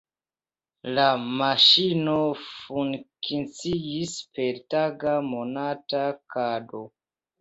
La 0.93 1.03
maŝino 1.41 2.15
funkciis 2.45 4.15
per 4.39 4.61
taga, 4.75 5.15
monata 5.31 6.03
kodo. 6.37 6.83